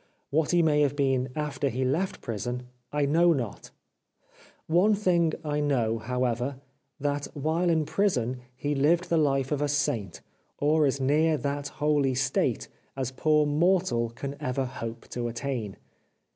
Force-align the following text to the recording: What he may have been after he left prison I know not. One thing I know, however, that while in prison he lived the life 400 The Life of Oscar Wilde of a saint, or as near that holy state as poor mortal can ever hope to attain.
What 0.31 0.49
he 0.49 0.63
may 0.63 0.81
have 0.81 0.95
been 0.95 1.29
after 1.35 1.69
he 1.69 1.85
left 1.85 2.21
prison 2.21 2.63
I 2.91 3.05
know 3.05 3.33
not. 3.33 3.69
One 4.65 4.95
thing 4.95 5.33
I 5.43 5.59
know, 5.59 5.99
however, 5.99 6.55
that 6.99 7.25
while 7.35 7.69
in 7.69 7.85
prison 7.85 8.39
he 8.55 8.73
lived 8.73 9.11
the 9.11 9.17
life 9.17 9.49
400 9.49 9.49
The 9.49 9.51
Life 9.51 9.51
of 9.51 9.61
Oscar 9.61 9.61
Wilde 9.61 9.61
of 9.61 9.61
a 9.61 9.75
saint, 10.17 10.21
or 10.57 10.85
as 10.87 10.99
near 11.01 11.37
that 11.37 11.67
holy 11.67 12.15
state 12.15 12.67
as 12.97 13.11
poor 13.11 13.45
mortal 13.45 14.09
can 14.09 14.35
ever 14.39 14.65
hope 14.65 15.07
to 15.09 15.27
attain. 15.27 15.77